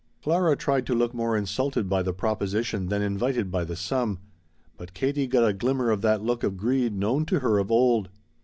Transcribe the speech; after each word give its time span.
Clara 0.23 0.55
tried 0.55 0.87
to 0.87 0.95
look 0.95 1.13
more 1.13 1.37
insulted 1.37 1.87
by 1.87 2.01
the 2.01 2.11
proposition 2.11 2.87
than 2.87 3.03
invited 3.03 3.51
by 3.51 3.63
the 3.63 3.75
sum. 3.75 4.17
But 4.75 4.95
Katie 4.95 5.27
got 5.27 5.47
a 5.47 5.53
glimmer 5.53 5.91
of 5.91 6.01
that 6.01 6.23
look 6.23 6.41
of 6.43 6.57
greed 6.57 6.93
known 6.95 7.23
to 7.27 7.41
her 7.41 7.59
of 7.59 7.69
old. 7.69 8.09